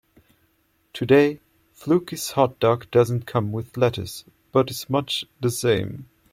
[0.93, 1.41] Today,
[1.73, 6.09] Fluky's hot dog doesn't come with lettuce, but is much the same.